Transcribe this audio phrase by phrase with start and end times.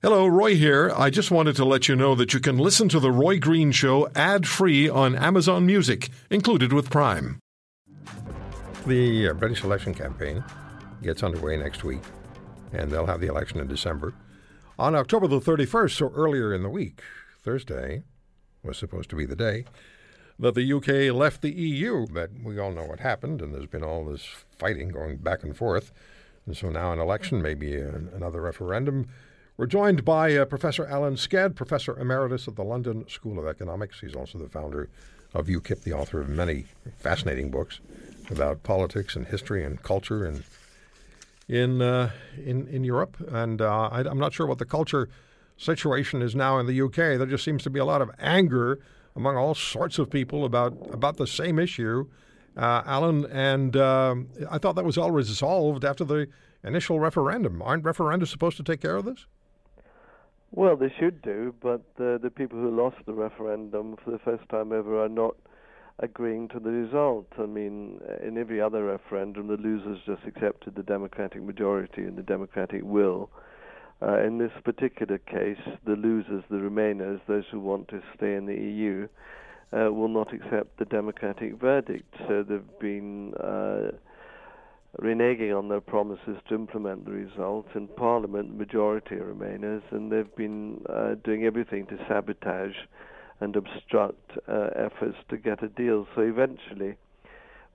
[0.00, 0.92] Hello, Roy here.
[0.96, 3.72] I just wanted to let you know that you can listen to The Roy Green
[3.72, 7.40] Show ad free on Amazon Music, included with Prime.
[8.86, 10.44] The uh, British election campaign
[11.02, 12.02] gets underway next week,
[12.72, 14.14] and they'll have the election in December.
[14.78, 17.02] On October the 31st, so earlier in the week,
[17.42, 18.04] Thursday
[18.62, 19.64] was supposed to be the day
[20.38, 23.82] that the UK left the EU, but we all know what happened, and there's been
[23.82, 24.28] all this
[24.60, 25.90] fighting going back and forth.
[26.46, 29.08] And so now an election, maybe another referendum.
[29.58, 33.98] We're joined by uh, Professor Alan Sked, Professor Emeritus at the London School of Economics.
[33.98, 34.88] He's also the founder
[35.34, 36.66] of UKIP, the author of many
[36.96, 37.80] fascinating books
[38.30, 40.44] about politics and history and culture and
[41.48, 43.16] in uh, in in Europe.
[43.32, 45.08] And uh, I, am not sure what the culture
[45.56, 47.18] situation is now in the UK.
[47.18, 48.78] There just seems to be a lot of anger
[49.16, 52.06] among all sorts of people about about the same issue,
[52.56, 53.24] uh, Alan.
[53.26, 56.28] And um, I thought that was all resolved after the
[56.62, 57.60] initial referendum.
[57.60, 59.26] Aren't referenda supposed to take care of this?
[60.50, 64.48] Well, they should do, but the the people who lost the referendum for the first
[64.48, 65.36] time ever are not
[66.00, 67.26] agreeing to the result.
[67.38, 72.22] I mean, in every other referendum, the losers just accepted the Democratic majority and the
[72.22, 73.30] Democratic will.
[74.00, 78.46] Uh, in this particular case, the losers, the Remainers, those who want to stay in
[78.46, 79.08] the EU,
[79.72, 82.14] uh, will not accept the Democratic verdict.
[82.28, 83.90] So they've been uh,
[85.00, 87.68] reneging on their promises to implement the results.
[87.74, 92.76] In Parliament, the majority are Remainers, and they've been uh, doing everything to sabotage
[93.40, 96.06] and obstruct uh, efforts to get a deal.
[96.14, 96.96] So eventually,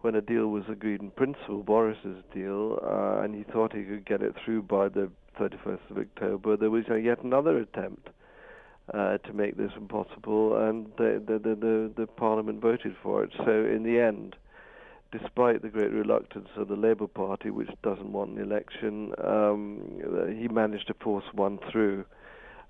[0.01, 4.05] when a deal was agreed in principle, Boris's deal, uh, and he thought he could
[4.05, 8.09] get it through by the 31st of October, there was yet another attempt
[8.93, 13.31] uh, to make this impossible, and the, the, the, the Parliament voted for it.
[13.37, 14.35] So in the end,
[15.13, 20.47] despite the great reluctance of the Labour Party, which doesn't want an election, um, he
[20.47, 22.03] managed to force one through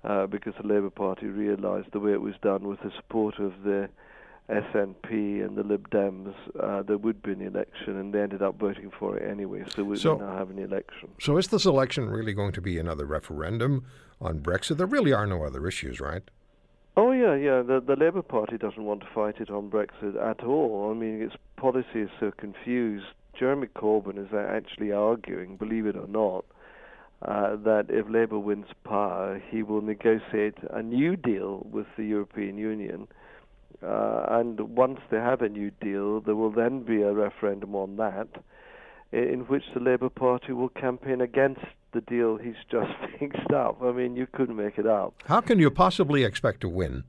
[0.04, 3.52] uh, because the Labour Party realised the way it was done with the support of
[3.64, 3.88] the
[4.50, 5.10] SNP
[5.42, 8.90] and the Lib Dems, uh, there would be an election, and they ended up voting
[8.98, 9.64] for it anyway.
[9.74, 11.08] So we so, now have an election.
[11.18, 13.86] So is this election really going to be another referendum
[14.20, 14.76] on Brexit?
[14.76, 16.22] There really are no other issues, right?
[16.96, 17.62] Oh yeah, yeah.
[17.62, 20.92] The the Labour Party doesn't want to fight it on Brexit at all.
[20.92, 23.06] I mean, its policy is so confused.
[23.38, 26.44] Jeremy Corbyn is actually arguing, believe it or not,
[27.22, 32.56] uh, that if Labour wins power, he will negotiate a new deal with the European
[32.58, 33.08] Union.
[33.82, 37.96] Uh, and once they have a new deal, there will then be a referendum on
[37.96, 38.28] that,
[39.14, 41.60] in which the Labour Party will campaign against
[41.92, 43.80] the deal he's just fixed up.
[43.82, 45.14] I mean, you couldn't make it up.
[45.26, 47.04] How can you possibly expect to win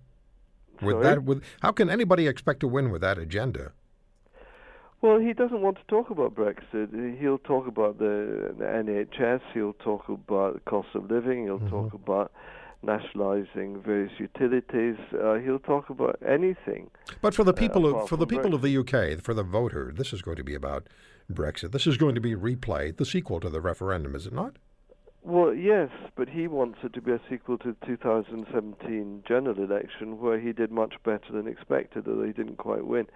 [0.82, 1.04] with Sorry?
[1.04, 1.24] that?
[1.24, 3.72] With how can anybody expect to win with that agenda?
[5.02, 7.20] Well, he doesn't want to talk about Brexit.
[7.20, 9.42] He'll talk about the, NHS.
[9.54, 11.44] He'll talk about the cost of living.
[11.44, 11.70] He'll mm-hmm.
[11.70, 12.32] talk about
[12.82, 14.96] nationalising various utilities.
[15.14, 16.90] Uh, he'll talk about anything.
[17.22, 18.54] But for the people, uh, for the people Brexit.
[18.56, 18.78] of the
[19.14, 20.88] UK, for the voter, this is going to be about
[21.32, 21.72] Brexit.
[21.72, 24.58] This is going to be replayed, the sequel to the referendum, is it not?
[25.24, 30.20] Well, yes, but he wants it to be a sequel to the 2017 general election,
[30.20, 33.08] where he did much better than expected, although he didn't quite win.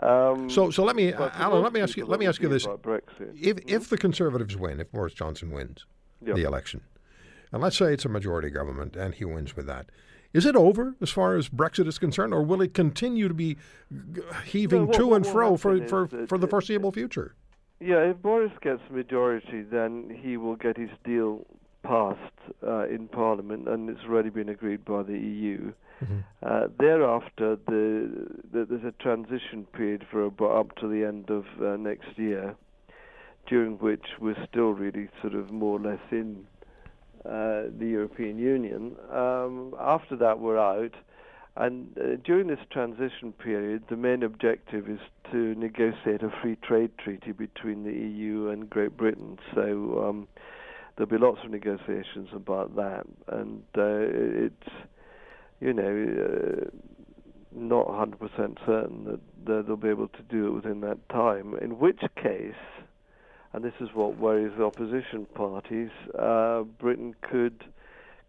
[0.00, 2.66] Um, so, so let me, Alan, let me ask you, let me ask you this:
[2.66, 3.36] Brexit.
[3.38, 3.68] If mm-hmm.
[3.68, 5.84] if the Conservatives win, if Boris Johnson wins
[6.24, 6.36] yep.
[6.36, 6.80] the election,
[7.52, 9.90] and let's say it's a majority government and he wins with that,
[10.32, 13.58] is it over as far as Brexit is concerned, or will it continue to be
[14.46, 17.34] heaving to what, and fro for, for, for the foreseeable future?
[17.84, 21.44] Yeah, if Boris gets a majority, then he will get his deal
[21.82, 22.18] passed
[22.64, 25.72] uh, in Parliament, and it's already been agreed by the EU.
[26.02, 26.18] Mm-hmm.
[26.42, 31.44] Uh, thereafter, the, the, there's a transition period for about up to the end of
[31.60, 32.54] uh, next year,
[33.48, 36.44] during which we're still really sort of more or less in
[37.24, 38.94] uh, the European Union.
[39.10, 40.94] Um, after that, we're out.
[41.56, 46.92] And uh, during this transition period, the main objective is to negotiate a free trade
[46.98, 49.38] treaty between the EU and Great Britain.
[49.54, 50.28] So um,
[50.96, 54.70] there'll be lots of negotiations about that, and uh, it's
[55.60, 56.70] you know uh,
[57.54, 61.54] not 100% certain that, that they'll be able to do it within that time.
[61.60, 62.54] In which case,
[63.52, 67.64] and this is what worries the opposition parties, uh, Britain could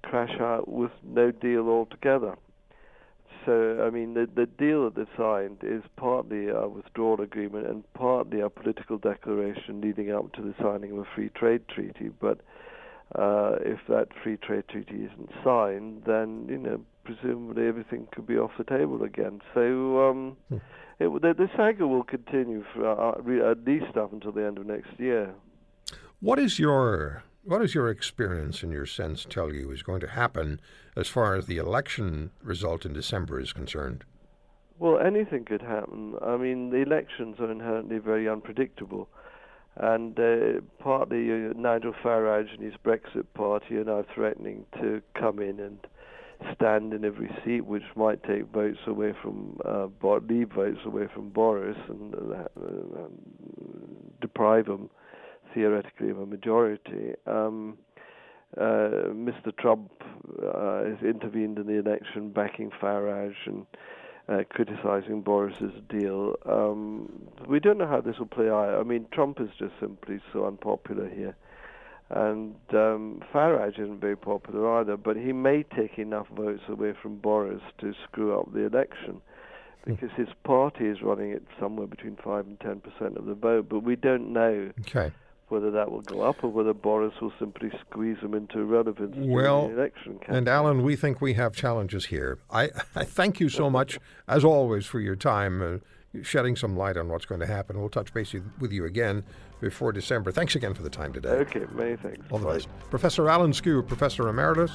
[0.01, 2.36] crash out with no deal altogether.
[3.45, 7.83] So, I mean, the, the deal that they signed is partly a withdrawal agreement and
[7.94, 12.09] partly a political declaration leading up to the signing of a free trade treaty.
[12.19, 12.39] But
[13.15, 18.38] uh, if that free trade treaty isn't signed, then, you know, presumably everything could be
[18.38, 19.41] off the table again.
[19.53, 20.57] So, um, hmm.
[21.00, 24.65] it, the, the, saga will continue for uh, at least up until the end of
[24.65, 25.33] next year.
[26.21, 30.07] What is your what does your experience and your sense tell you is going to
[30.07, 30.62] happen
[30.95, 34.06] as far as the election result in December is concerned?
[34.80, 36.16] Well, anything could happen.
[36.22, 39.10] I mean, the elections are inherently very unpredictable.
[39.75, 45.39] And uh, partly uh, Nigel Farage and his Brexit party are now threatening to come
[45.39, 45.80] in and
[46.56, 49.88] stand in every seat, which might take votes away from, uh,
[50.30, 52.48] leave votes away from Boris and uh,
[54.22, 54.89] deprive him
[55.53, 57.13] theoretically of a majority.
[57.25, 57.77] Um,
[58.57, 59.55] uh, Mr.
[59.57, 59.91] Trump
[60.44, 63.65] uh, has intervened in the election, backing Farage and
[64.29, 66.35] uh, criticizing Boris's deal.
[66.45, 68.79] Um, we don't know how this will play out.
[68.79, 71.35] I mean, Trump is just simply so unpopular here.
[72.09, 77.17] And um, Farage isn't very popular either, but he may take enough votes away from
[77.17, 79.19] Boris to screw up the election
[79.83, 79.94] hmm.
[79.94, 83.79] because his party is running at somewhere between 5 and 10% of the vote, but
[83.79, 84.71] we don't know.
[84.81, 85.11] Okay
[85.53, 89.65] whether that will go up or whether Boris will simply squeeze them into relevance well,
[89.65, 90.35] in the election campaign.
[90.35, 92.39] And Alan, we think we have challenges here.
[92.50, 95.61] I, I thank you so much, as always, for your time.
[95.61, 95.77] Uh,
[96.23, 97.79] shedding some light on what's going to happen.
[97.79, 99.23] We'll touch base with you again
[99.61, 100.31] before December.
[100.31, 101.29] Thanks again for the time today.
[101.29, 102.19] Okay, many thanks.
[102.31, 102.67] All the best.
[102.89, 104.71] Professor Alan Sked, Professor Emeritus,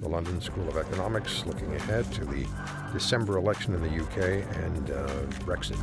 [0.00, 2.46] the London School of Economics, looking ahead to the
[2.92, 5.08] December election in the UK and uh,
[5.44, 5.78] Brexit.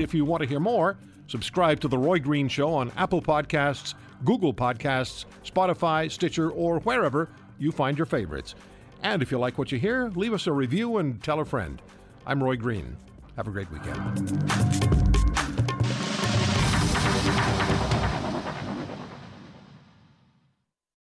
[0.00, 3.94] If you want to hear more, subscribe to The Roy Green Show on Apple Podcasts,
[4.24, 7.28] Google Podcasts, Spotify, Stitcher, or wherever
[7.58, 8.54] you find your favorites.
[9.02, 11.80] And if you like what you hear, leave us a review and tell a friend.
[12.26, 12.96] I'm Roy Green.
[13.36, 14.97] Have a great weekend.